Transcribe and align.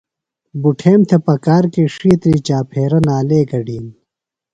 بُٹھیم 0.61 1.01
تھےۡ 1.07 1.21
پکار 1.25 1.63
کی 1.73 1.83
ڇِھیتری 1.95 2.37
چاپھیرہ 2.47 2.99
نالے 3.07 3.39
گڈِین۔ 3.49 3.85